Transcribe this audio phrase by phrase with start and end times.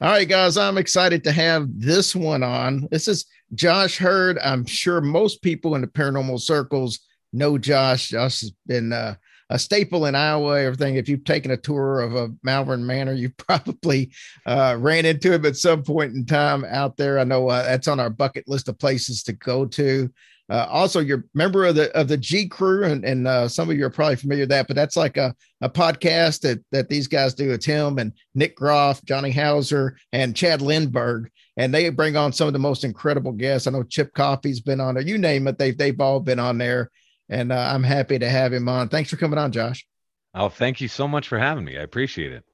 [0.00, 2.86] All right, guys, I'm excited to have this one on.
[2.92, 4.38] This is Josh Heard.
[4.38, 7.00] I'm sure most people in the paranormal circles
[7.32, 8.10] know Josh.
[8.10, 9.16] Josh has been uh,
[9.50, 10.60] a staple in Iowa.
[10.60, 10.94] Everything.
[10.94, 14.12] If you've taken a tour of a Malvern Manor, you probably
[14.46, 17.18] uh, ran into him at some point in time out there.
[17.18, 20.08] I know uh, that's on our bucket list of places to go to.
[20.50, 23.76] Uh, also, you're member of the of the G Crew, and, and uh, some of
[23.76, 24.66] you are probably familiar with that.
[24.66, 27.50] But that's like a, a podcast that that these guys do.
[27.50, 31.26] It's him and Nick Groff, Johnny Houser, and Chad Lindberg,
[31.58, 33.66] and they bring on some of the most incredible guests.
[33.66, 35.04] I know Chip Coffey's been on there.
[35.04, 36.90] You name it, they've they've all been on there,
[37.28, 38.88] and uh, I'm happy to have him on.
[38.88, 39.86] Thanks for coming on, Josh.
[40.34, 41.76] Oh, thank you so much for having me.
[41.76, 42.44] I appreciate it.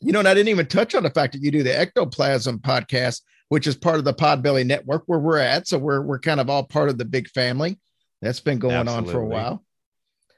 [0.00, 2.58] You know, and I didn't even touch on the fact that you do the Ectoplasm
[2.58, 5.68] podcast which is part of the Podbelly Network where we're at.
[5.68, 7.78] So we're we're kind of all part of the big family.
[8.22, 9.08] That's been going Absolutely.
[9.08, 9.64] on for a while.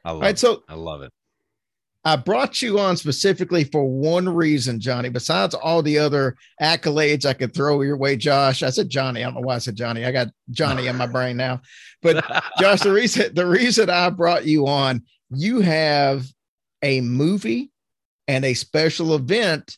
[0.05, 0.39] I love right, it.
[0.39, 1.13] so I love it.
[2.05, 5.09] I brought you on specifically for one reason, Johnny.
[5.09, 8.63] Besides all the other accolades I could throw your way, Josh.
[8.63, 9.21] I said Johnny.
[9.21, 10.05] I don't know why I said Johnny.
[10.05, 11.61] I got Johnny in my brain now.
[12.01, 12.25] But
[12.61, 16.25] Josh, the reason the reason I brought you on, you have
[16.83, 17.71] a movie
[18.27, 19.77] and a special event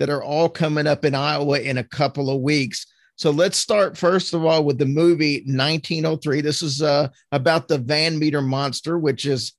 [0.00, 2.86] that are all coming up in Iowa in a couple of weeks.
[3.16, 6.40] So let's start first of all with the movie 1903.
[6.40, 9.52] This is uh, about the Van Meter monster, which is,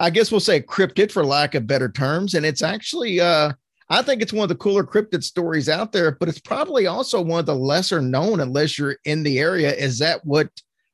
[0.00, 2.34] I guess we'll say cryptid for lack of better terms.
[2.34, 3.52] And it's actually, uh,
[3.88, 7.22] I think it's one of the cooler cryptid stories out there, but it's probably also
[7.22, 9.72] one of the lesser known unless you're in the area.
[9.72, 10.48] Is that what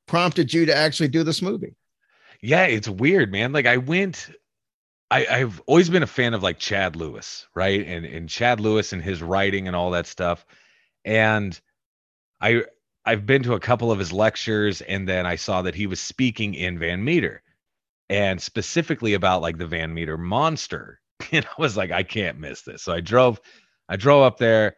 [0.07, 1.75] prompted you to actually do this movie?
[2.43, 3.53] Yeah, it's weird, man.
[3.53, 4.29] Like I went
[5.11, 7.87] I, I've always been a fan of like Chad Lewis, right?
[7.87, 10.45] And and Chad Lewis and his writing and all that stuff.
[11.05, 11.59] And
[12.41, 12.65] I
[13.05, 16.01] I've been to a couple of his lectures, and then I saw that he was
[16.01, 17.43] speaking in Van Meter,
[18.09, 21.01] and specifically about like the Van Meter monster.
[21.33, 22.83] And I was like, I can't miss this.
[22.83, 23.41] So I drove,
[23.89, 24.77] I drove up there,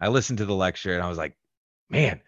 [0.00, 1.36] I listened to the lecture, and I was like,
[1.90, 2.20] man,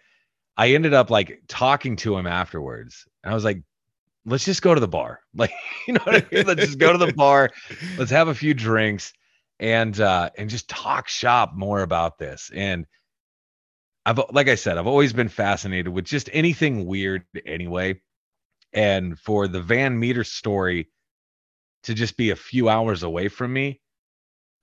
[0.57, 3.07] I ended up like talking to him afterwards.
[3.25, 3.63] And I was like,
[4.27, 5.21] let's just go to the bar.
[5.35, 5.53] Like,
[5.87, 6.47] you know what I mean?
[6.47, 7.51] Let's just go to the bar.
[7.99, 9.13] Let's have a few drinks
[9.59, 12.51] and uh and just talk shop more about this.
[12.55, 12.87] And
[14.07, 18.01] I've like I said, I've always been fascinated with just anything weird anyway.
[18.73, 20.89] And for the Van Meter story
[21.85, 23.81] to just be a few hours away from me,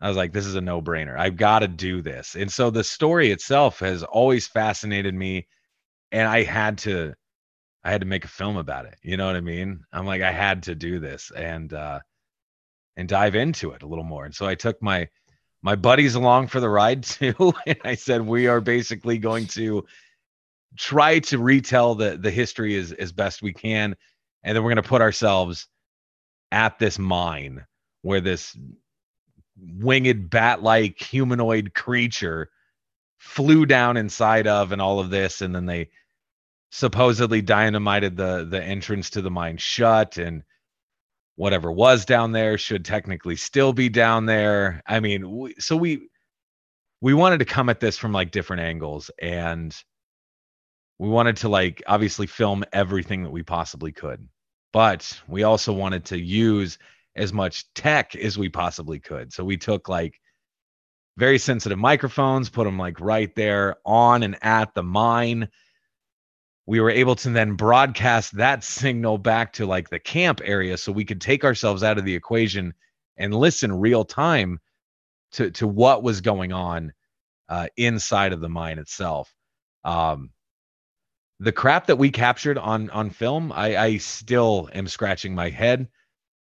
[0.02, 1.18] I was like, this is a no-brainer.
[1.18, 2.36] I've got to do this.
[2.36, 5.48] And so the story itself has always fascinated me.
[6.12, 7.14] And I had to
[7.84, 8.96] I had to make a film about it.
[9.02, 9.84] You know what I mean?
[9.92, 12.00] I'm like, I had to do this and uh
[12.96, 14.26] and dive into it a little more.
[14.26, 15.10] And so I took my
[15.62, 17.54] my buddies along for the ride too.
[17.68, 19.86] and I said, we are basically going to
[20.78, 23.96] try to retell the the history as as best we can.
[24.44, 25.68] And then we're gonna put ourselves
[26.52, 27.66] at this mine
[28.02, 28.58] where this
[29.58, 32.50] winged bat-like humanoid creature
[33.18, 35.90] flew down inside of and all of this and then they
[36.74, 40.42] supposedly dynamited the the entrance to the mine shut and
[41.36, 44.82] whatever was down there should technically still be down there.
[44.88, 46.10] I mean we, so we
[47.00, 49.76] we wanted to come at this from like different angles and
[50.98, 54.28] we wanted to like obviously film everything that we possibly could
[54.72, 56.80] but we also wanted to use
[57.16, 59.32] as much tech as we possibly could.
[59.32, 60.20] So we took like
[61.18, 65.50] very sensitive microphones put them like right there on and at the mine
[66.66, 70.92] we were able to then broadcast that signal back to like the camp area so
[70.92, 72.74] we could take ourselves out of the equation
[73.18, 74.60] and listen real time
[75.34, 76.94] to to what was going on
[77.50, 79.34] uh, inside of the mine itself.
[79.84, 80.30] Um,
[81.40, 85.88] the crap that we captured on on film I, I still am scratching my head.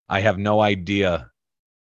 [0.09, 1.30] I have no idea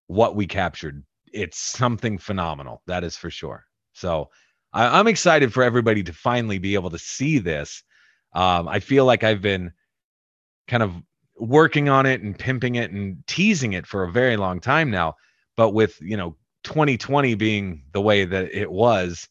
[0.07, 1.03] what we captured.
[1.33, 3.65] It's something phenomenal that is for sure.
[3.93, 4.29] So
[4.73, 7.83] I, i'm excited for everybody to finally be able to see this
[8.33, 9.71] um, I feel like I've been
[10.67, 10.93] kind of
[11.37, 15.15] working on it and pimping it and teasing it for a very long time now.
[15.57, 19.27] But with, you know, 2020 being the way that it was,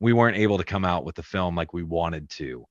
[0.00, 2.64] we weren't able to come out with the film like we wanted to.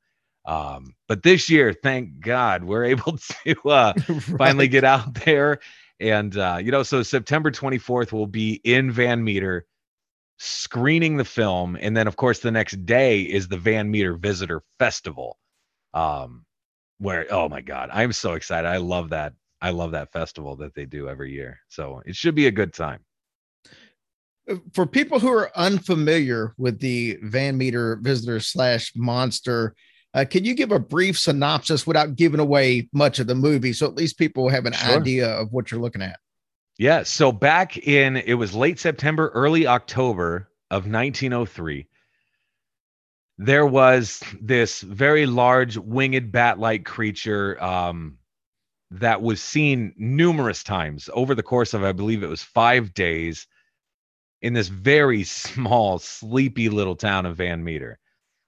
[0.46, 4.22] Um, but this year, thank God, we're able to uh, right.
[4.38, 5.60] finally get out there.
[6.00, 9.66] And, uh, you know, so September 24th will be in Van Meter
[10.40, 11.78] screening the film.
[11.80, 15.38] And then, of course, the next day is the Van Meter Visitor Festival.
[15.94, 16.46] Um,
[16.98, 18.68] where, oh my God, I'm so excited.
[18.68, 19.34] I love that.
[19.62, 21.60] I love that festival that they do every year.
[21.68, 23.00] So it should be a good time.
[24.50, 29.76] Uh, for people who are unfamiliar with the Van Meter Visitor slash Monster,
[30.14, 33.86] uh, can you give a brief synopsis without giving away much of the movie so
[33.86, 35.00] at least people have an sure.
[35.00, 36.20] idea of what you're looking at?
[36.80, 37.04] Yeah.
[37.04, 41.86] So back in it was late September, early October of 1903,
[43.38, 48.18] there was this very large winged bat-like creature um,
[48.92, 53.46] that was seen numerous times over the course of, I believe it was five days,
[54.42, 58.00] in this very small, sleepy little town of Van Meter,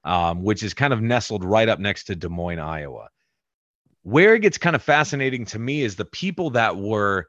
[0.05, 3.09] um, which is kind of nestled right up next to Des Moines, Iowa.
[4.03, 7.27] Where it gets kind of fascinating to me is the people that were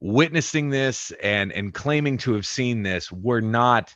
[0.00, 3.94] witnessing this and and claiming to have seen this were not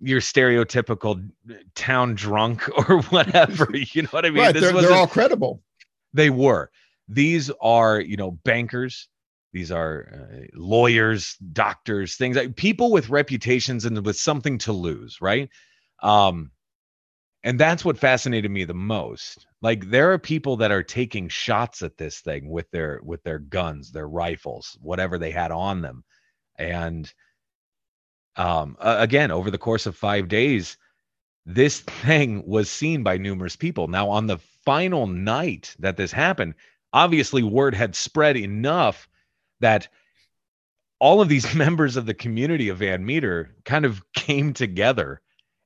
[0.00, 1.30] your stereotypical
[1.74, 3.68] town drunk or whatever.
[3.72, 4.42] you know what I mean?
[4.42, 5.62] Right, they're, they're all credible.
[6.12, 6.70] They were.
[7.08, 9.08] These are, you know, bankers.
[9.52, 15.20] These are uh, lawyers, doctors, things like people with reputations and with something to lose,
[15.20, 15.50] right?
[16.02, 16.50] Um,
[17.44, 19.46] and that's what fascinated me the most.
[19.62, 23.38] Like there are people that are taking shots at this thing with their with their
[23.38, 26.04] guns, their rifles, whatever they had on them,
[26.56, 27.12] and
[28.36, 30.78] um, again over the course of five days,
[31.44, 33.88] this thing was seen by numerous people.
[33.88, 36.54] Now on the final night that this happened,
[36.92, 39.08] obviously word had spread enough
[39.60, 39.88] that
[41.00, 45.20] all of these members of the community of Van Meter kind of came together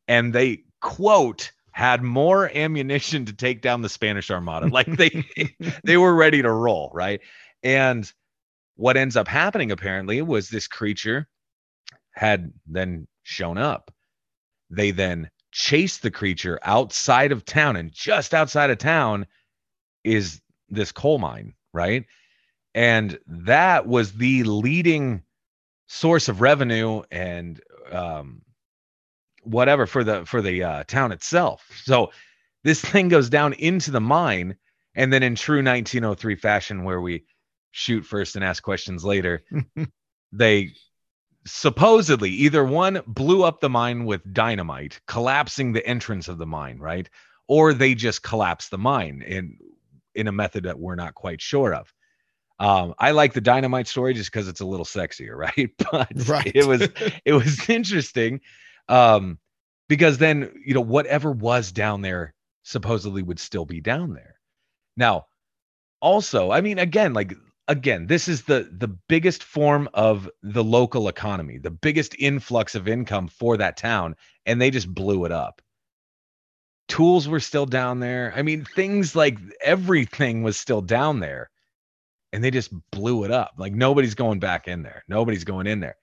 [0.09, 4.67] and they quote had more ammunition to take down the Spanish Armada.
[4.69, 5.27] Like they
[5.85, 7.21] they were ready to roll, right?
[7.63, 8.11] And
[8.77, 11.29] what ends up happening apparently was this creature
[12.13, 13.93] had then shown up.
[14.71, 19.27] They then chased the creature outside of town and just outside of town
[20.03, 20.41] is
[20.71, 22.07] this coal mine, right?
[22.75, 25.25] And that was the leading
[25.89, 27.61] source of revenue and
[27.93, 28.41] um,
[29.47, 31.65] whatever for the for the uh, town itself.
[31.85, 32.11] So
[32.65, 34.57] this thing goes down into the mine,
[34.95, 37.25] and then in true 1903 fashion, where we
[37.71, 39.43] shoot first and ask questions later,
[40.33, 40.73] they
[41.47, 46.79] supposedly either one blew up the mine with dynamite, collapsing the entrance of the mine,
[46.79, 47.09] right?
[47.47, 49.59] Or they just collapsed the mine in
[50.15, 51.93] in a method that we're not quite sure of.
[52.59, 55.71] Um, I like the dynamite story just because it's a little sexier, right?
[55.79, 56.53] But right.
[56.55, 56.89] it was
[57.25, 58.41] it was interesting
[58.89, 59.39] um,
[59.89, 64.39] because then you know whatever was down there supposedly would still be down there.
[64.97, 65.27] Now,
[66.01, 67.35] also, I mean, again, like
[67.69, 72.89] again, this is the the biggest form of the local economy, the biggest influx of
[72.89, 75.63] income for that town, and they just blew it up.
[76.89, 78.33] Tools were still down there.
[78.37, 81.51] I mean, things like everything was still down there,
[82.33, 83.55] and they just blew it up.
[83.59, 85.05] Like nobody's going back in there.
[85.09, 85.97] Nobody's going in there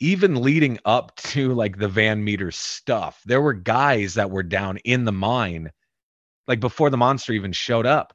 [0.00, 4.78] even leading up to like the Van Meter stuff, there were guys that were down
[4.78, 5.70] in the mine,
[6.48, 8.14] like before the monster even showed up.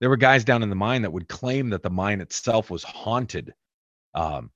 [0.00, 2.82] There were guys down in the mine that would claim that the mine itself was
[2.82, 3.54] haunted.
[4.14, 4.50] Um,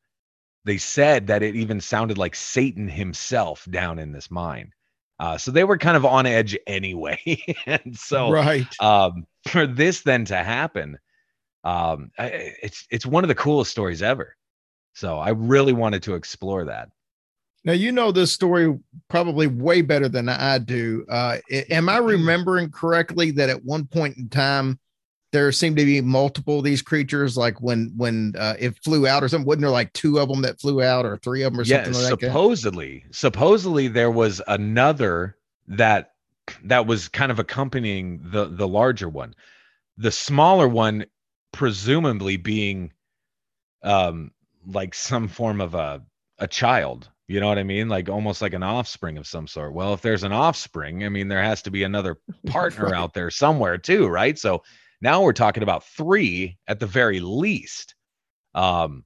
[0.65, 4.73] they said that it even sounded like Satan himself down in this mine.
[5.19, 7.19] Uh, so they were kind of on edge anyway.
[7.67, 8.67] and so, right.
[8.81, 10.99] Um, for this then to happen,
[11.63, 14.37] um, it's it's one of the coolest stories ever.
[14.95, 16.91] So I really wanted to explore that.
[17.65, 18.79] Now you know this story
[19.09, 21.05] probably way better than I do.
[21.09, 22.07] Uh, am I mm-hmm.
[22.07, 24.79] remembering correctly that at one point in time
[25.33, 27.37] there seemed to be multiple of these creatures?
[27.37, 30.43] Like when when uh, it flew out or something, wasn't there like two of them
[30.43, 33.15] that flew out or three of them or yeah, something like supposedly, that?
[33.15, 35.37] Supposedly, there was another
[35.69, 36.13] that
[36.65, 39.35] that was kind of accompanying the the larger one.
[39.99, 41.05] The smaller one,
[41.53, 42.93] presumably being
[43.83, 44.33] um
[44.67, 46.03] like some form of a
[46.39, 47.89] a child you know what i mean?
[47.89, 49.73] Like almost like an offspring of some sort.
[49.73, 52.95] Well if there's an offspring i mean there has to be another partner right.
[52.95, 54.37] out there somewhere too right?
[54.37, 54.65] So
[55.01, 57.95] now we're talking about three at the very least.
[58.53, 59.05] Um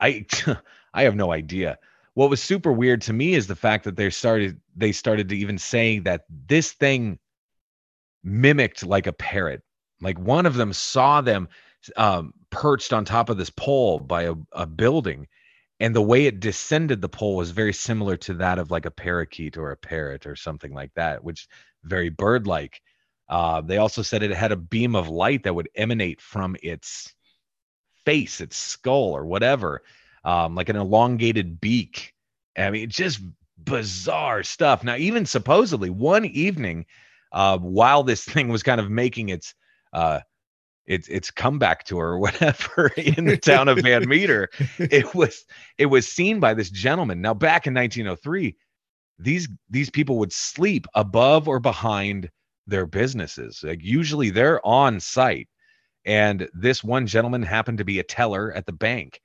[0.00, 0.24] i
[0.94, 1.76] i have no idea.
[2.14, 5.36] What was super weird to me is the fact that they started they started to
[5.36, 7.18] even saying that this thing
[8.24, 9.62] mimicked like a parrot.
[10.00, 11.46] Like one of them saw them
[11.96, 15.26] um, perched on top of this pole by a, a building
[15.80, 18.90] and the way it descended the pole was very similar to that of like a
[18.90, 21.46] parakeet or a parrot or something like that which
[21.84, 22.80] very bird like
[23.28, 27.14] uh, they also said it had a beam of light that would emanate from its
[28.04, 29.82] face its skull or whatever
[30.24, 32.14] um, like an elongated beak.
[32.56, 33.20] I mean just
[33.56, 34.84] bizarre stuff.
[34.84, 36.86] Now even supposedly one evening
[37.32, 39.54] uh, while this thing was kind of making its
[39.92, 40.20] uh,
[40.88, 44.48] its its comeback tour or whatever in the town of Van Meter.
[44.78, 45.44] It was
[45.76, 47.20] it was seen by this gentleman.
[47.20, 48.56] Now back in 1903,
[49.20, 52.30] these these people would sleep above or behind
[52.66, 53.60] their businesses.
[53.62, 55.48] Like usually they're on site.
[56.04, 59.20] And this one gentleman happened to be a teller at the bank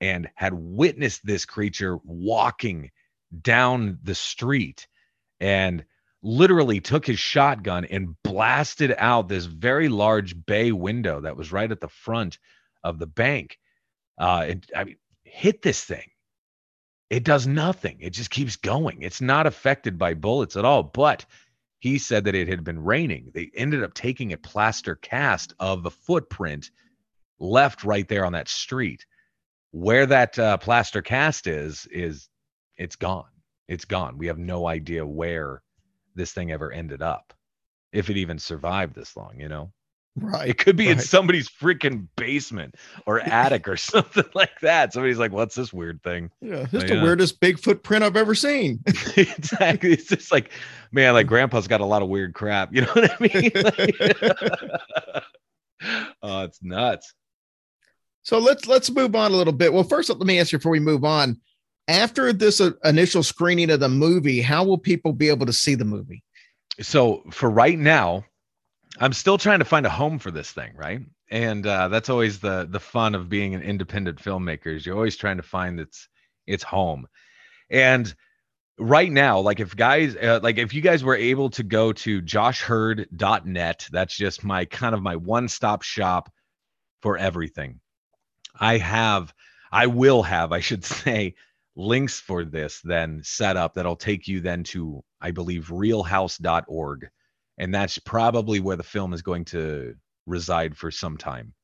[0.00, 2.90] and had witnessed this creature walking
[3.42, 4.86] down the street
[5.40, 5.84] and
[6.22, 11.70] literally took his shotgun and blasted out this very large bay window that was right
[11.70, 12.38] at the front
[12.82, 13.58] of the bank.
[14.18, 16.10] Uh, and I mean, hit this thing.
[17.10, 17.98] It does nothing.
[18.00, 19.02] It just keeps going.
[19.02, 20.82] It's not affected by bullets at all.
[20.82, 21.24] But
[21.78, 23.30] he said that it had been raining.
[23.32, 26.70] They ended up taking a plaster cast of the footprint
[27.38, 29.06] left right there on that street.
[29.70, 32.28] Where that uh, plaster cast is, is
[32.76, 33.28] it's gone.
[33.68, 34.18] It's gone.
[34.18, 35.62] We have no idea where
[36.18, 37.32] this thing ever ended up,
[37.92, 39.72] if it even survived this long, you know?
[40.20, 40.48] Right.
[40.48, 40.96] It could be right.
[40.96, 42.74] in somebody's freaking basement
[43.06, 44.92] or attic or something like that.
[44.92, 46.96] Somebody's like, "What's this weird thing?" Yeah, this is Yeah.
[46.96, 48.80] the uh, weirdest big footprint I've ever seen.
[49.16, 49.92] exactly.
[49.92, 50.50] It's just like,
[50.90, 52.74] man, like Grandpa's got a lot of weird crap.
[52.74, 53.50] You know what I mean?
[55.14, 55.24] Like-
[56.22, 57.14] oh, it's nuts.
[58.22, 59.72] So let's let's move on a little bit.
[59.72, 61.40] Well, first, let me ask you before we move on.
[61.88, 65.74] After this uh, initial screening of the movie, how will people be able to see
[65.74, 66.22] the movie?
[66.80, 68.24] So for right now,
[69.00, 71.00] I'm still trying to find a home for this thing, right?
[71.30, 74.74] And uh, that's always the the fun of being an independent filmmaker.
[74.74, 76.08] Is you're always trying to find its
[76.46, 77.06] its home.
[77.70, 78.14] And
[78.78, 82.22] right now, like if guys, uh, like if you guys were able to go to
[82.22, 86.30] joshheard.net, that's just my kind of my one stop shop
[87.02, 87.80] for everything.
[88.58, 89.32] I have,
[89.70, 91.34] I will have, I should say,
[91.78, 97.08] links for this then set up that'll take you then to, I believe, realhouse.org.
[97.56, 99.94] And that's probably where the film is going to
[100.26, 101.54] reside for some time.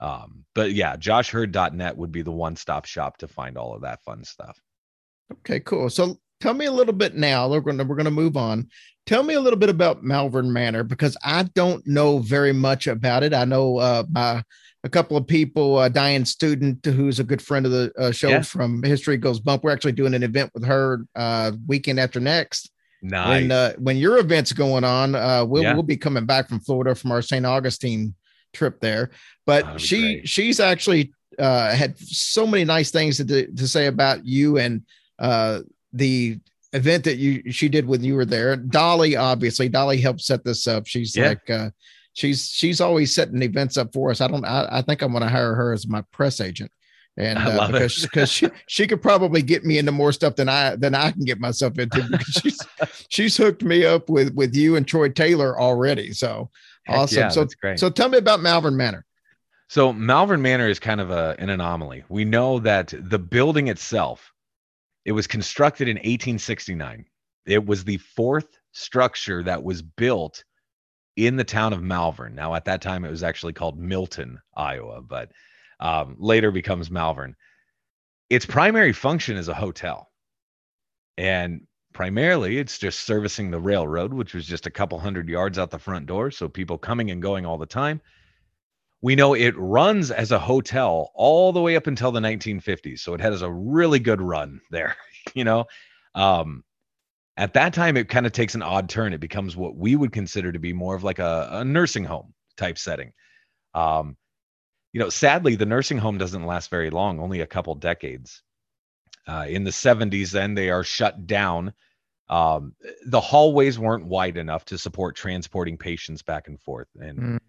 [0.00, 4.02] Um, but yeah, joshheard.net would be the one stop shop to find all of that
[4.02, 4.58] fun stuff.
[5.30, 5.90] Okay, cool.
[5.90, 7.48] So tell me a little bit now.
[7.48, 8.68] We're gonna we're gonna move on.
[9.06, 13.22] Tell me a little bit about Malvern Manor because I don't know very much about
[13.22, 13.32] it.
[13.34, 14.42] I know uh, by
[14.84, 18.28] a couple of people, uh, Diane Student, who's a good friend of the uh, show
[18.28, 18.42] Yeah.
[18.42, 19.62] from History Goes Bump.
[19.64, 22.70] We're actually doing an event with her uh, weekend after next.
[23.02, 23.28] Nice.
[23.28, 25.74] When uh, when your event's going on, uh, we'll Yeah.
[25.74, 27.44] we'll be coming back from Florida from our St.
[27.46, 28.14] Augustine
[28.52, 29.10] trip there.
[29.46, 34.24] But That'd she she's actually uh, had so many nice things to to say about
[34.26, 34.82] you and
[35.18, 35.60] uh,
[35.92, 36.38] the
[36.72, 38.56] event that you she did when you were there.
[38.56, 40.86] Dolly, obviously, Dolly helped set this up.
[40.86, 41.28] She's Yeah.
[41.28, 41.70] like uh,
[42.12, 44.20] she's she's always setting events up for us.
[44.20, 46.70] I don't I, I think I'm going to hire her as my press agent.
[47.16, 50.48] And I uh, because because she, she could probably get me into more stuff than
[50.48, 52.58] I than I can get myself into because she's
[53.08, 56.12] she's hooked me up with with you and Troy Taylor already.
[56.12, 56.50] So
[56.86, 57.18] Heck awesome.
[57.18, 57.78] yeah, so that's great.
[57.80, 59.04] so tell me about Malvern Manor.
[59.68, 62.04] So Malvern Manor is kind of a, an anomaly.
[62.08, 64.32] We know that the building itself,
[65.04, 67.04] it was constructed in 1869.
[67.46, 70.44] It was the fourth structure that was built
[71.16, 72.34] in the town of Malvern.
[72.34, 75.32] Now, at that time, it was actually called Milton, Iowa, but
[75.80, 77.34] um, later becomes Malvern.
[78.28, 80.10] Its primary function is a hotel,
[81.18, 85.70] and primarily it's just servicing the railroad, which was just a couple hundred yards out
[85.70, 88.00] the front door, so people coming and going all the time
[89.02, 93.14] we know it runs as a hotel all the way up until the 1950s so
[93.14, 94.96] it has a really good run there
[95.34, 95.64] you know?
[96.14, 96.64] Um
[97.36, 99.14] at that time it kind of takes an odd turn.
[99.14, 102.34] It becomes what we would consider to be more of like a, a nursing home
[102.56, 103.12] type setting.
[103.74, 104.16] Um
[104.92, 108.42] you know sadly the nursing home doesn't last very long only a couple decades.
[109.28, 111.72] Uh, in the 70s then they are shut down.
[112.28, 112.74] Um,
[113.06, 117.39] the hallways weren't wide enough to support transporting patients back and forth and Mm.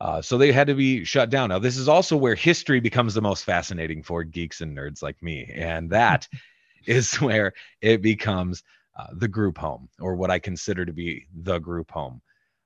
[0.00, 1.50] Uh, so they had to be shut down.
[1.50, 5.22] Now, this is also where history becomes the most fascinating for geeks and nerds like
[5.22, 5.50] me.
[5.54, 6.26] And that
[6.86, 7.52] is where
[7.82, 8.62] it becomes
[8.98, 12.22] uh, the group home, or what I consider to be the group home.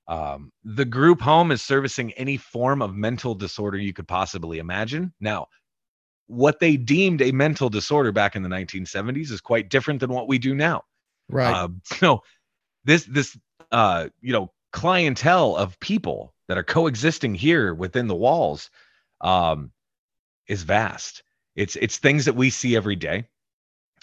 [0.07, 5.12] Um, the group home is servicing any form of mental disorder you could possibly imagine.
[5.19, 5.49] Now,
[6.26, 10.29] what they deemed a mental disorder back in the 1970s is quite different than what
[10.29, 10.83] we do now.
[11.29, 11.55] Right.
[11.55, 12.23] Um, so
[12.85, 13.37] this this
[13.73, 18.70] uh, you know clientele of people that are coexisting here within the walls
[19.20, 19.70] um,
[20.48, 21.22] is vast.
[21.56, 23.28] It's it's things that we see every day.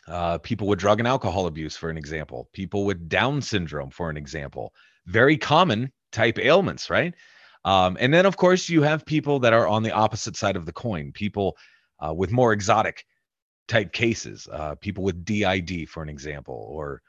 [0.08, 4.10] Uh, people with drug and alcohol abuse, for an example, people with Down syndrome, for
[4.10, 4.74] an example,
[5.06, 7.14] very common type ailments, right?
[7.66, 10.66] Um, and then, of course, you have people that are on the opposite side of
[10.66, 11.56] the coin, people
[12.00, 13.06] uh, with more exotic
[13.68, 17.02] type cases, uh, people with DID, for an example, or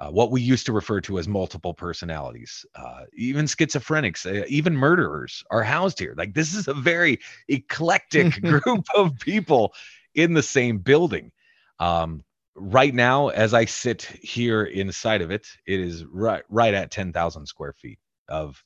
[0.00, 2.64] uh, what we used to refer to as multiple personalities.
[2.74, 6.14] Uh, even schizophrenics, uh, even murderers are housed here.
[6.16, 9.74] Like this is a very eclectic group of people
[10.14, 11.30] in the same building.
[11.78, 16.90] Um, right now, as I sit here inside of it, it is right right at
[16.90, 18.64] ten thousand square feet of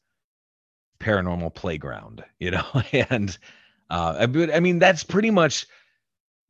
[1.00, 2.24] paranormal playground.
[2.38, 3.36] You know, and
[3.90, 5.66] uh, I, but, I mean that's pretty much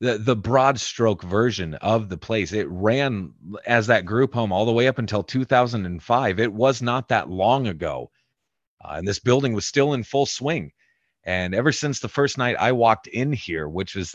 [0.04, 2.52] the the broad stroke version of the place.
[2.52, 3.32] It ran
[3.66, 6.40] as that group home all the way up until 2005.
[6.40, 8.10] It was not that long ago,
[8.84, 10.72] uh, and this building was still in full swing.
[11.24, 14.14] And ever since the first night I walked in here, which was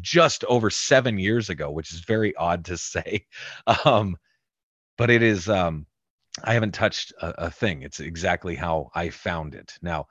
[0.00, 3.26] just over seven years ago, which is very odd to say,
[3.84, 4.16] um,
[4.96, 5.48] but it is.
[5.48, 5.86] Um,
[6.42, 7.82] I haven't touched a, a thing.
[7.82, 9.78] It's exactly how I found it.
[9.82, 10.06] Now,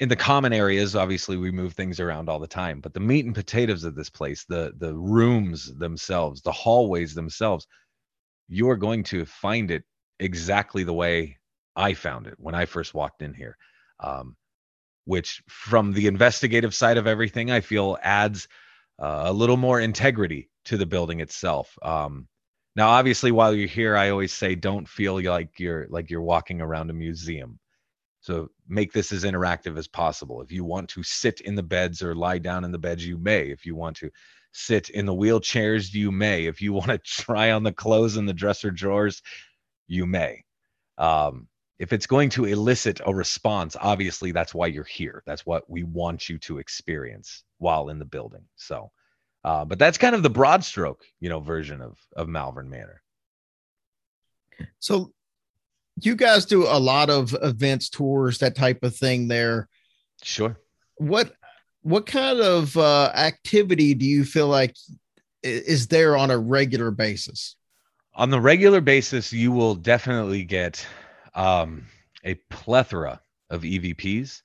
[0.00, 3.24] in the common areas obviously we move things around all the time but the meat
[3.24, 7.66] and potatoes of this place the the rooms themselves the hallways themselves
[8.48, 9.84] you are going to find it
[10.20, 11.36] exactly the way
[11.76, 13.56] i found it when i first walked in here
[14.00, 14.36] um,
[15.04, 18.48] which from the investigative side of everything i feel adds
[19.00, 22.28] uh, a little more integrity to the building itself um,
[22.76, 26.60] now obviously while you're here i always say don't feel like you're like you're walking
[26.60, 27.58] around a museum
[28.28, 30.42] so make this as interactive as possible.
[30.42, 33.16] If you want to sit in the beds or lie down in the beds, you
[33.16, 33.48] may.
[33.48, 34.10] If you want to
[34.52, 36.44] sit in the wheelchairs, you may.
[36.44, 39.22] If you want to try on the clothes in the dresser drawers,
[39.86, 40.44] you may.
[40.98, 45.22] Um, if it's going to elicit a response, obviously that's why you're here.
[45.24, 48.44] That's what we want you to experience while in the building.
[48.56, 48.90] So,
[49.42, 53.00] uh, but that's kind of the broad stroke, you know, version of of Malvern Manor.
[54.80, 55.14] So
[56.06, 59.68] you guys do a lot of events, tours, that type of thing there.
[60.22, 60.58] Sure.
[60.96, 61.32] What
[61.82, 64.74] what kind of uh, activity do you feel like
[65.42, 67.56] is there on a regular basis?
[68.14, 70.84] On the regular basis, you will definitely get
[71.34, 71.86] um,
[72.24, 74.42] a plethora of EVPs.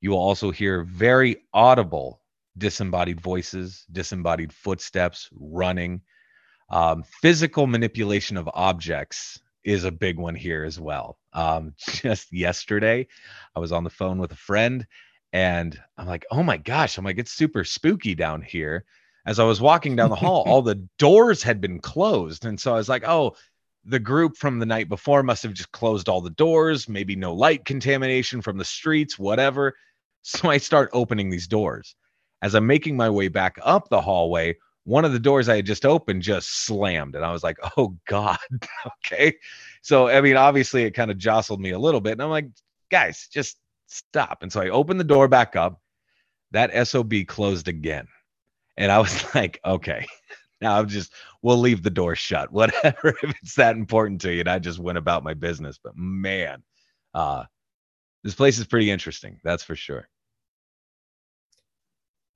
[0.00, 2.20] You will also hear very audible
[2.58, 6.00] disembodied voices, disembodied footsteps, running,
[6.70, 11.18] um, physical manipulation of objects is a big one here as well.
[11.32, 13.06] Um, just yesterday,
[13.54, 14.86] I was on the phone with a friend
[15.32, 18.84] and I'm like, oh my gosh, I'm like, it's super spooky down here.
[19.24, 22.44] As I was walking down the hall, all the doors had been closed.
[22.44, 23.36] And so I was like, oh,
[23.84, 27.34] the group from the night before must have just closed all the doors, maybe no
[27.34, 29.74] light contamination from the streets, whatever.
[30.24, 31.96] So I start opening these doors.
[32.42, 35.66] As I'm making my way back up the hallway, one of the doors I had
[35.66, 37.14] just opened just slammed.
[37.14, 38.38] And I was like, oh God.
[38.86, 39.36] okay.
[39.82, 42.12] So, I mean, obviously it kind of jostled me a little bit.
[42.12, 42.48] And I'm like,
[42.90, 44.42] guys, just stop.
[44.42, 45.80] And so I opened the door back up.
[46.52, 48.06] That SOB closed again.
[48.76, 50.06] And I was like, okay,
[50.60, 54.40] now I'm just, we'll leave the door shut, whatever, if it's that important to you.
[54.40, 55.78] And I just went about my business.
[55.82, 56.62] But man,
[57.14, 57.44] uh,
[58.22, 59.40] this place is pretty interesting.
[59.42, 60.08] That's for sure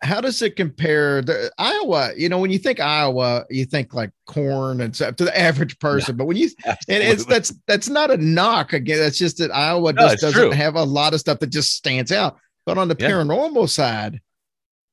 [0.02, 2.12] how does it compare to Iowa?
[2.16, 5.78] You know, when you think Iowa, you think like corn and stuff to the average
[5.78, 6.14] person.
[6.14, 8.98] Yeah, but when you and it's that's that's not a knock again.
[8.98, 10.50] That's just that Iowa no, just doesn't true.
[10.50, 12.36] have a lot of stuff that just stands out.
[12.66, 13.10] But on the yeah.
[13.10, 14.20] paranormal side,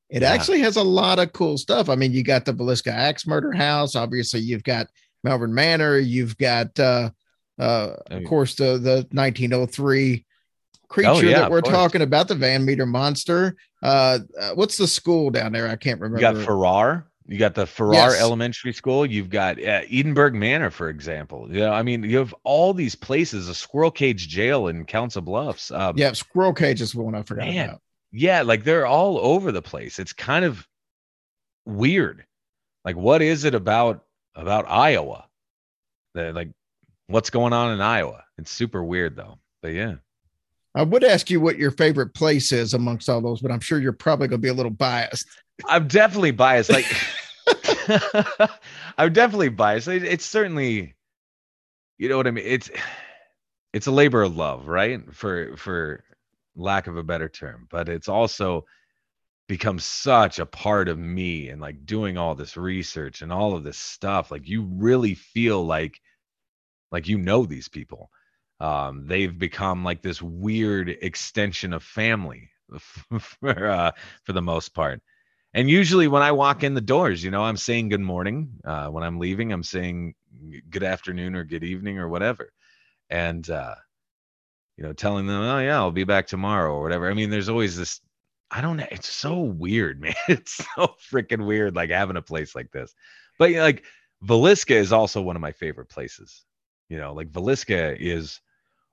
[0.08, 0.32] it yeah.
[0.32, 1.88] actually has a lot of cool stuff.
[1.88, 3.96] I mean, you got the Villisca Axe Murder House.
[3.96, 4.86] Obviously, you've got
[5.22, 5.98] Malvern Manor.
[5.98, 7.10] You've got, uh,
[7.58, 10.23] uh, of course, the the 1903
[10.94, 13.56] creature oh, yeah, that we're talking about, the Van Meter monster.
[13.82, 15.68] Uh, uh, what's the school down there?
[15.68, 16.18] I can't remember.
[16.18, 17.08] You got Farrar.
[17.26, 18.20] You got the Farrar yes.
[18.20, 19.04] Elementary School.
[19.04, 21.48] You've got uh, Edinburgh Manor, for example.
[21.50, 23.48] You know, I mean, you have all these places.
[23.48, 25.72] A Squirrel Cage Jail in Council Bluffs.
[25.72, 27.80] Um, yeah, Squirrel Cage is one I forgot man, about.
[28.12, 29.98] Yeah, like they're all over the place.
[29.98, 30.64] It's kind of
[31.66, 32.24] weird.
[32.84, 34.04] Like, what is it about
[34.36, 35.26] about Iowa?
[36.14, 36.50] That like,
[37.08, 38.22] what's going on in Iowa?
[38.38, 39.38] It's super weird though.
[39.60, 39.94] But yeah.
[40.74, 43.78] I would ask you what your favorite place is amongst all those, but I'm sure
[43.78, 45.26] you're probably going to be a little biased.
[45.68, 46.70] I'm definitely biased.
[46.70, 46.86] Like,
[48.98, 49.86] I'm definitely biased.
[49.86, 50.94] It's certainly,
[51.98, 52.44] you know what I mean.
[52.46, 52.70] It's
[53.72, 55.00] it's a labor of love, right?
[55.14, 56.02] For for
[56.56, 58.64] lack of a better term, but it's also
[59.46, 63.62] become such a part of me and like doing all this research and all of
[63.62, 64.30] this stuff.
[64.30, 66.00] Like you really feel like
[66.90, 68.10] like you know these people
[68.64, 72.48] um, they've become like this weird extension of family
[73.18, 75.02] for uh, for the most part.
[75.52, 78.48] And usually when I walk in the doors, you know, I'm saying good morning.
[78.64, 80.14] Uh, when I'm leaving, I'm saying
[80.70, 82.52] good afternoon or good evening or whatever.
[83.10, 83.74] And uh,
[84.78, 87.10] you know, telling them, oh yeah, I'll be back tomorrow or whatever.
[87.10, 88.00] I mean, there's always this.
[88.50, 88.86] I don't know.
[88.90, 90.14] It's so weird, man.
[90.26, 92.94] It's so freaking weird, like having a place like this.
[93.38, 93.84] But you know, like
[94.24, 96.46] Villisca is also one of my favorite places.
[96.88, 98.40] You know, like Villisca is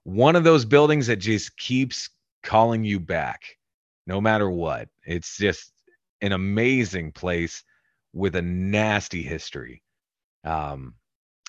[0.03, 2.09] one of those buildings that just keeps
[2.43, 3.41] calling you back
[4.07, 4.89] no matter what.
[5.05, 5.71] It's just
[6.21, 7.63] an amazing place
[8.13, 9.83] with a nasty history.
[10.43, 10.95] Um,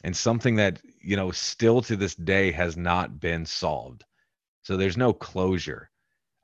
[0.05, 4.05] and something that, you know, still to this day has not been solved.
[4.62, 5.91] So there's no closure.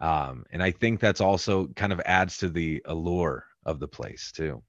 [0.01, 4.33] Um, and I think that's also kind of adds to the allure of the place
[4.33, 4.63] too.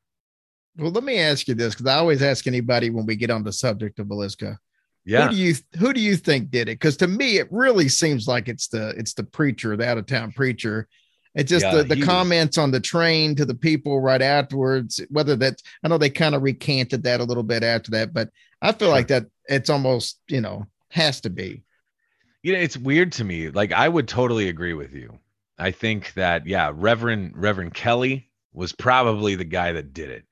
[0.78, 3.43] Well, let me ask you this because I always ask anybody when we get on
[3.43, 4.58] the subject of Villisca.
[5.05, 5.25] Yeah.
[5.27, 6.79] Who do you who do you think did it?
[6.79, 10.05] Because to me, it really seems like it's the it's the preacher, the out of
[10.05, 10.88] town preacher.
[11.35, 14.21] It's just Yeah, the, the he was- comments on the train to the people right
[14.21, 14.99] afterwards.
[15.09, 18.29] Whether that I know they kind of recanted that a little bit after that, but
[18.62, 18.95] I feel Sure.
[18.95, 21.63] like that it's almost you know has to be.
[22.43, 25.19] you know it's weird to me like i would totally agree with you
[25.57, 30.23] i think that yeah reverend reverend kelly was probably the guy that did it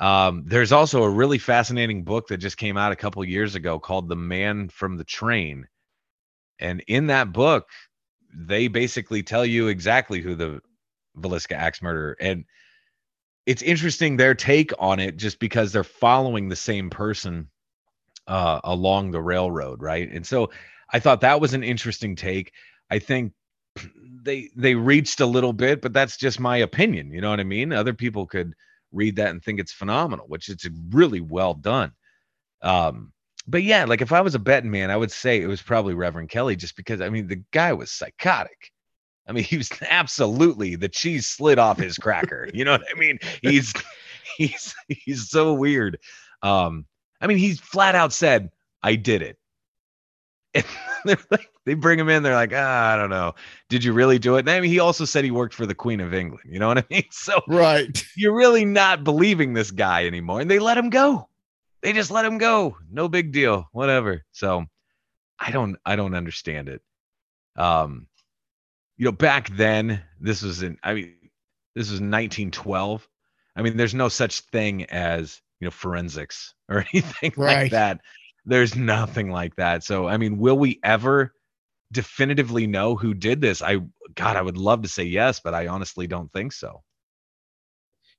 [0.00, 3.78] um, there's also a really fascinating book that just came out a couple years ago
[3.78, 5.66] called the man from the train
[6.58, 7.68] and in that book
[8.34, 10.60] they basically tell you exactly who the
[11.18, 12.44] Villisca axe murderer and
[13.46, 17.48] it's interesting their take on it just because they're following the same person
[18.26, 20.50] uh, along the railroad right and so
[20.92, 22.52] I thought that was an interesting take.
[22.90, 23.32] I think
[24.24, 27.12] they they reached a little bit, but that's just my opinion.
[27.12, 27.72] You know what I mean?
[27.72, 28.54] Other people could
[28.92, 31.92] read that and think it's phenomenal, which it's really well done.
[32.62, 33.12] Um,
[33.46, 35.94] but yeah, like if I was a betting man, I would say it was probably
[35.94, 38.70] Reverend Kelly, just because I mean the guy was psychotic.
[39.26, 42.48] I mean, he was absolutely the cheese slid off his cracker.
[42.52, 43.18] You know what I mean?
[43.42, 43.72] He's
[44.36, 45.98] he's he's so weird.
[46.42, 46.86] Um,
[47.20, 48.50] I mean, he's flat out said,
[48.82, 49.38] "I did it."
[50.54, 50.64] And
[51.04, 52.22] they're like, they bring him in.
[52.22, 53.34] They're like, ah, I don't know.
[53.68, 54.40] Did you really do it?
[54.40, 56.50] And I mean, he also said he worked for the Queen of England.
[56.50, 57.04] You know what I mean?
[57.10, 58.04] So Right.
[58.16, 60.40] you're really not believing this guy anymore.
[60.40, 61.28] And they let him go.
[61.82, 62.76] They just let him go.
[62.90, 63.68] No big deal.
[63.72, 64.24] Whatever.
[64.32, 64.66] So
[65.38, 66.82] I don't I don't understand it.
[67.56, 68.06] Um,
[68.98, 71.14] you know, back then, this was in I mean,
[71.74, 73.08] this was 1912.
[73.56, 78.00] I mean, there's no such thing as you know forensics or anything like that.
[78.50, 79.84] There's nothing like that.
[79.84, 81.32] So I mean, will we ever
[81.92, 83.62] definitively know who did this?
[83.62, 83.78] I
[84.16, 86.82] God, I would love to say yes, but I honestly don't think so.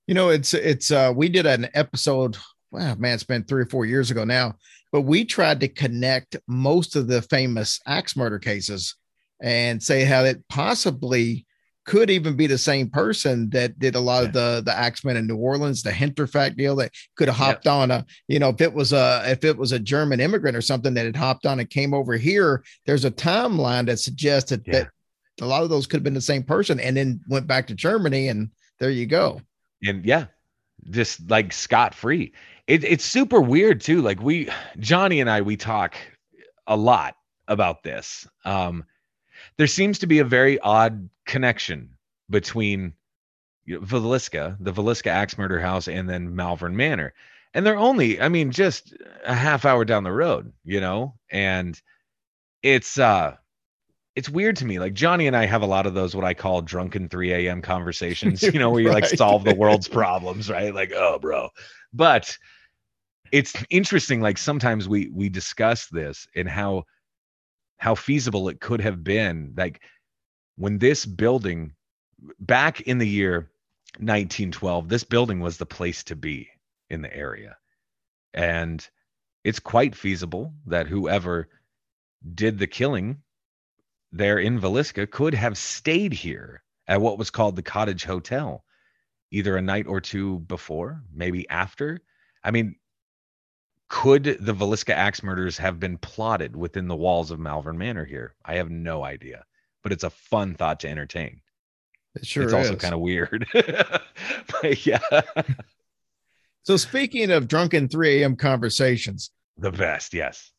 [0.07, 2.37] You know, it's it's uh we did an episode,
[2.71, 4.55] wow, man, it's been three or four years ago now,
[4.93, 8.95] but we tried to connect most of the famous axe murder cases
[9.41, 11.45] and say how it possibly
[11.91, 15.27] could even be the same person that did a lot of the the axemen in
[15.27, 17.45] New Orleans, the Hinterkaifeck deal that could have Yeah.
[17.45, 20.55] hopped on a, you know, if it was a if it was a German immigrant
[20.55, 24.63] or something that had hopped on and came over here, there's a timeline that suggested
[24.65, 24.73] Yeah.
[24.73, 24.89] that
[25.41, 27.73] a lot of those could have been the same person and then went back to
[27.75, 29.41] Germany and there you go.
[29.83, 30.25] and yeah
[30.91, 32.31] just like scot free
[32.67, 34.47] it, it's super weird too like we
[34.79, 35.95] johnny and i we talk
[36.67, 37.15] a lot
[37.47, 38.83] about this um
[39.57, 41.91] there seems to be a very odd connection
[42.29, 42.93] between
[43.65, 47.13] you know, Villisca, the Villisca axe murder house, and then Malvern Manor.
[47.53, 48.93] And they're only, I mean, just
[49.25, 51.15] a half hour down the road, you know?
[51.29, 51.81] And
[52.61, 53.37] it's uh
[54.13, 54.77] it's weird to me.
[54.77, 57.61] Like Johnny and I have a lot of those what I call drunken 3 a.m.
[57.61, 60.75] conversations, you know, where you like solve the world's problems, right?
[60.75, 61.49] Like, oh bro.
[61.93, 62.37] But
[63.31, 66.83] it's interesting, like sometimes we we discuss this and how
[67.77, 69.53] how feasible it could have been.
[69.55, 69.81] Like
[70.55, 71.73] when this building
[72.39, 73.51] back in the year
[73.97, 76.49] 1912, this building was the place to be
[76.89, 77.57] in the area.
[78.33, 78.87] And
[79.43, 81.49] it's quite feasible that whoever
[82.33, 83.23] did the killing
[84.11, 88.63] there in Villisca could have stayed here at what was called the Cottage Hotel,
[89.31, 92.01] either a night or two before, maybe after.
[92.43, 92.75] I mean,
[93.87, 98.35] could the Villisca axe murders have been plotted within the walls of Malvern Manor here?
[98.43, 99.45] I have no idea,
[99.83, 101.41] but it's a fun thought to entertain.
[102.15, 102.57] It sure it's is.
[102.57, 103.47] also kind of weird.
[103.53, 104.99] but yeah,
[106.63, 108.35] so speaking of drunken 3 a.m.
[108.35, 110.13] conversations, the best.
[110.13, 110.51] Yes.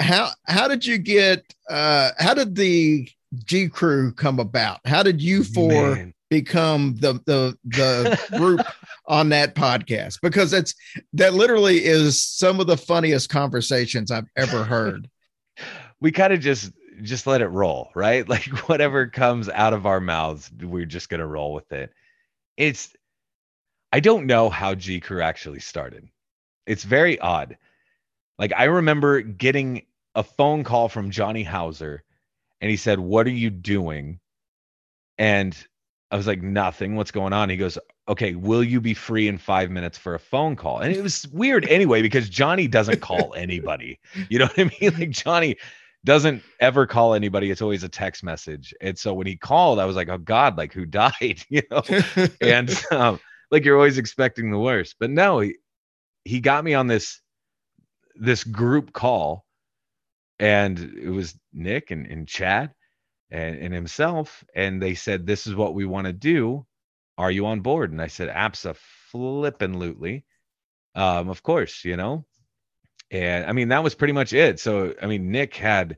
[0.00, 3.08] how how did you get uh how did the
[3.44, 4.80] G crew come about?
[4.86, 6.14] How did you four Man.
[6.30, 8.66] become the the the group
[9.06, 10.18] on that podcast?
[10.22, 10.74] Because it's
[11.12, 15.08] that literally is some of the funniest conversations I've ever heard.
[16.00, 18.28] we kind of just just let it roll, right?
[18.28, 21.92] Like whatever comes out of our mouths, we're just gonna roll with it.
[22.56, 22.94] It's
[23.92, 26.08] I don't know how G Crew actually started.
[26.66, 27.56] It's very odd.
[28.38, 29.82] Like I remember getting
[30.14, 32.02] a phone call from Johnny Houser,
[32.60, 34.20] and he said, "What are you doing?"
[35.16, 35.56] And
[36.10, 36.96] I was like, "Nothing.
[36.96, 40.18] What's going on?" He goes, "Okay, will you be free in five minutes for a
[40.18, 43.98] phone call?" And it was weird anyway because Johnny doesn't call anybody.
[44.28, 44.94] You know what I mean?
[44.98, 45.56] Like Johnny
[46.04, 47.50] doesn't ever call anybody.
[47.50, 48.72] It's always a text message.
[48.80, 51.82] And so when he called, I was like, "Oh God, like who died?" You know
[52.40, 55.56] and um, like you're always expecting the worst but no he,
[56.24, 57.20] he got me on this
[58.14, 59.44] this group call
[60.38, 62.72] and it was nick and, and chad
[63.30, 66.66] and, and himself and they said this is what we want to do
[67.16, 70.24] are you on board and i said absolutely
[70.94, 72.24] um, of course, you know.
[73.10, 74.60] And I mean, that was pretty much it.
[74.60, 75.96] So, I mean, Nick had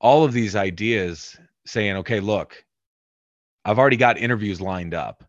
[0.00, 2.64] all of these ideas saying, okay, look,
[3.64, 5.24] I've already got interviews lined up.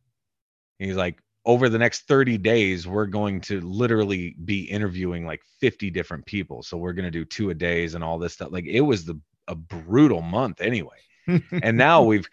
[0.79, 5.41] And he's like, over the next 30 days, we're going to literally be interviewing like
[5.59, 6.61] 50 different people.
[6.61, 8.51] So we're going to do two a days and all this stuff.
[8.51, 10.97] Like it was the a brutal month anyway.
[11.27, 12.29] and now we've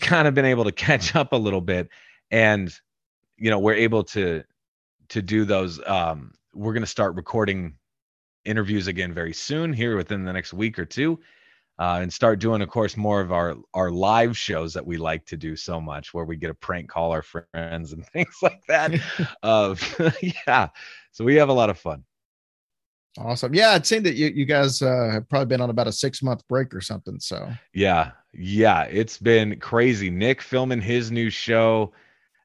[0.00, 1.88] kind of been able to catch up a little bit
[2.30, 2.72] and
[3.36, 4.44] you know, we're able to
[5.08, 7.74] to do those um we're going to start recording
[8.44, 11.18] interviews again very soon here within the next week or two
[11.78, 15.24] uh, and start doing, of course, more of our our live shows that we like
[15.26, 18.62] to do so much, where we get a prank call our friends and things like
[18.68, 18.92] that.
[19.42, 19.74] uh,
[20.46, 20.68] yeah,
[21.10, 22.04] so we have a lot of fun.
[23.18, 23.54] Awesome.
[23.54, 26.22] Yeah, I'd say that you you guys uh, have probably been on about a six
[26.22, 27.18] month break or something.
[27.18, 30.10] So yeah, yeah, it's been crazy.
[30.10, 31.92] Nick filming his new show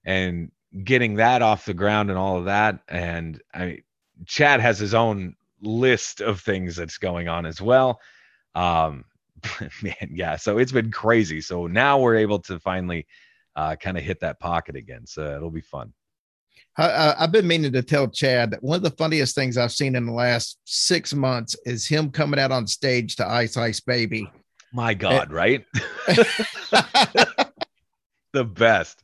[0.05, 0.51] and
[0.83, 3.83] getting that off the ground and all of that, and I
[4.25, 7.99] Chad has his own list of things that's going on as well.
[8.55, 9.05] Um,
[9.81, 10.35] man, yeah.
[10.35, 11.41] So it's been crazy.
[11.41, 13.07] So now we're able to finally
[13.55, 15.05] uh, kind of hit that pocket again.
[15.05, 15.93] So it'll be fun.
[16.79, 19.95] I, have been meaning to tell Chad that one of the funniest things I've seen
[19.95, 24.29] in the last six months is him coming out on stage to Ice Ice Baby.
[24.71, 25.65] My God, right?
[28.33, 29.03] the best.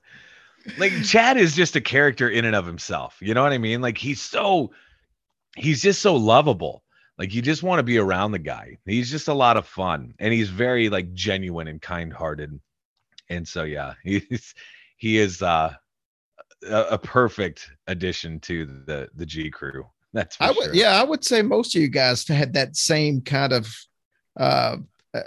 [0.77, 3.17] Like Chad is just a character in and of himself.
[3.21, 3.81] You know what I mean?
[3.81, 4.71] Like he's so
[5.55, 6.83] he's just so lovable.
[7.17, 8.77] Like you just want to be around the guy.
[8.85, 12.59] He's just a lot of fun and he's very like genuine and kind-hearted.
[13.29, 14.53] And so yeah, he's
[14.97, 15.73] he is uh
[16.67, 19.85] a, a perfect addition to the the G crew.
[20.13, 20.75] That's I would sure.
[20.75, 23.73] yeah, I would say most of you guys had that same kind of
[24.39, 24.77] uh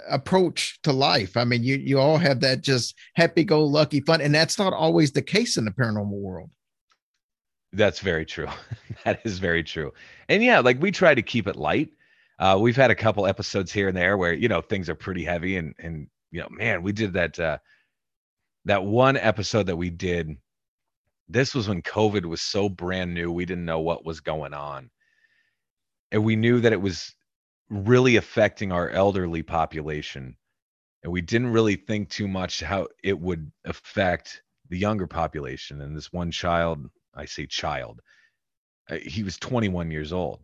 [0.09, 1.37] approach to life.
[1.37, 5.21] I mean, you you all have that just happy-go-lucky fun, and that's not always the
[5.21, 6.49] case in the paranormal world.
[7.73, 8.47] That's very true.
[9.05, 9.93] that is very true.
[10.29, 11.89] And yeah, like we try to keep it light.
[12.39, 15.23] Uh, we've had a couple episodes here and there where you know things are pretty
[15.23, 17.57] heavy, and and you know, man, we did that uh,
[18.65, 20.37] that one episode that we did.
[21.29, 24.89] This was when COVID was so brand new, we didn't know what was going on,
[26.11, 27.13] and we knew that it was
[27.69, 30.37] really affecting our elderly population,
[31.03, 35.81] and we didn't really think too much how it would affect the younger population.
[35.81, 38.01] And this one child I say child.
[38.89, 40.39] Uh, he was 21 years old.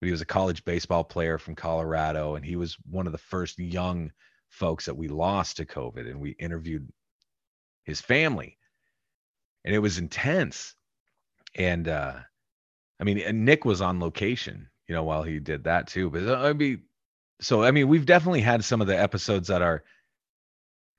[0.00, 3.58] He was a college baseball player from Colorado, and he was one of the first
[3.58, 4.12] young
[4.48, 6.08] folks that we lost to COVID.
[6.08, 6.88] And we interviewed
[7.84, 8.56] his family,
[9.64, 10.74] and it was intense.
[11.56, 12.14] And uh,
[13.00, 16.10] I mean, and Nick was on location, you know, while he did that too.
[16.10, 16.82] But uh, I mean,
[17.40, 19.82] so I mean, we've definitely had some of the episodes that are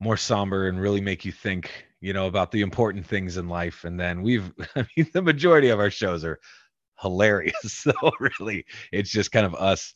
[0.01, 3.83] more somber and really make you think you know, about the important things in life.
[3.83, 6.39] And then we've, I mean, the majority of our shows are
[7.01, 7.55] hilarious.
[7.67, 9.93] So really, it's just kind of us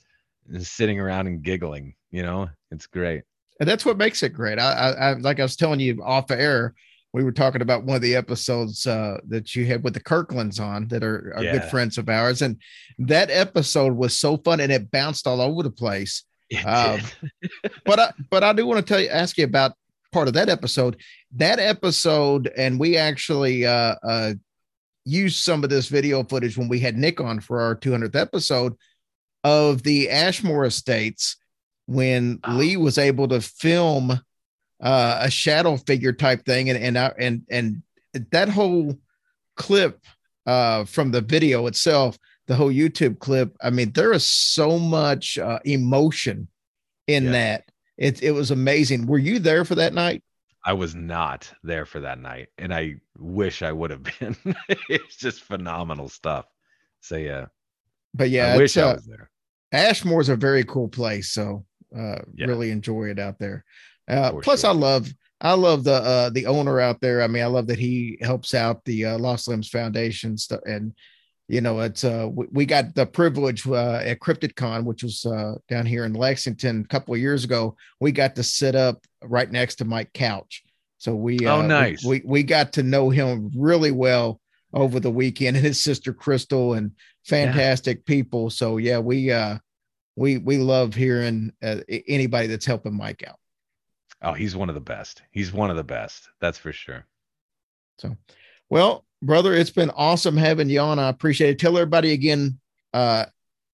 [0.59, 1.95] sitting around and giggling.
[2.11, 3.23] You know, it's great.
[3.59, 4.59] And that's what makes it great.
[4.59, 6.73] I, I, I like I was telling you off air,
[7.13, 10.59] we were talking about one of the episodes uh, that you had with the Kirklands
[10.59, 11.51] on that are, are yeah.
[11.53, 12.57] good friends of ours, and
[12.97, 16.23] that episode was so fun and it bounced all over the place.
[16.65, 16.99] Uh,
[17.85, 19.73] but I, but I do want to tell you, ask you about
[20.13, 21.01] part of that episode.
[21.35, 24.33] That episode, and we actually uh, uh,
[25.05, 28.75] used some of this video footage when we had Nick on for our 200th episode
[29.43, 31.37] of the Ashmore Estates
[31.85, 32.53] when oh.
[32.53, 34.11] Lee was able to film
[34.81, 37.81] uh, a shadow figure type thing, and and uh, and and
[38.31, 38.97] that whole
[39.55, 39.99] clip
[40.45, 43.55] uh, from the video itself, the whole YouTube clip.
[43.61, 46.47] I mean, there is so much uh, emotion
[47.07, 47.31] in yeah.
[47.31, 47.63] that
[47.97, 49.05] it it was amazing.
[49.05, 50.23] Were you there for that night?
[50.65, 54.35] I was not there for that night, and I wish I would have been.
[54.89, 56.45] it's just phenomenal stuff.
[57.01, 57.47] So yeah,
[58.13, 59.29] but yeah, I wish uh, I was there.
[59.73, 62.45] Ashmore's a very cool place, so uh, yeah.
[62.45, 63.65] really enjoy it out there.
[64.07, 64.69] Uh, plus, sure.
[64.69, 67.21] I love I love the uh, the owner out there.
[67.21, 70.93] I mean, I love that he helps out the uh, Lost Limbs Foundation stuff, and
[71.47, 75.85] you know, it's uh, we, got the privilege uh, at CryptidCon, which was uh, down
[75.85, 77.75] here in Lexington a couple of years ago.
[77.99, 80.63] We got to sit up right next to Mike Couch,
[80.97, 84.39] so we oh nice we, we, we got to know him really well
[84.73, 86.91] over the weekend, and his sister Crystal, and
[87.25, 88.15] fantastic yeah.
[88.15, 88.49] people.
[88.49, 89.57] So yeah, we uh
[90.15, 93.39] we we love hearing uh, anybody that's helping Mike out.
[94.21, 95.21] Oh, he's one of the best.
[95.31, 96.29] He's one of the best.
[96.39, 97.05] That's for sure.
[97.99, 98.15] So,
[98.69, 100.99] well, brother, it's been awesome having you on.
[100.99, 101.59] I appreciate it.
[101.59, 102.59] Tell everybody again
[102.93, 103.25] uh,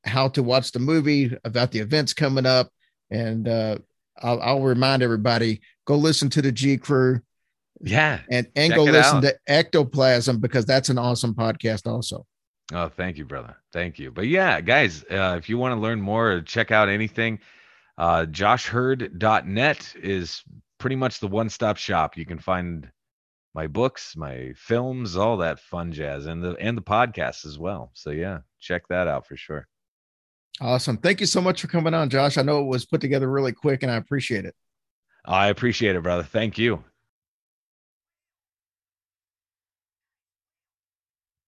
[0.05, 2.69] how to watch the movie, about the events coming up,
[3.09, 3.77] and uh,
[4.21, 7.21] I'll, I'll remind everybody go listen to the G Crew.
[7.81, 9.23] Yeah, and and go listen out.
[9.23, 12.25] to Ectoplasm because that's an awesome podcast also.
[12.71, 13.55] Oh, thank you, brother.
[13.73, 14.11] Thank you.
[14.11, 17.39] But yeah, guys, uh, if you want to learn more, or check out anything.
[17.97, 20.41] Uh, joshheard.net is
[20.77, 22.15] pretty much the one-stop shop.
[22.15, 22.89] You can find
[23.53, 27.91] my books, my films, all that fun jazz, and the and the podcast as well.
[27.93, 29.67] So yeah, check that out for sure.
[30.61, 30.97] Awesome.
[30.97, 32.37] Thank you so much for coming on, Josh.
[32.37, 34.55] I know it was put together really quick, and I appreciate it.
[35.25, 36.23] I appreciate it, brother.
[36.23, 36.83] Thank you.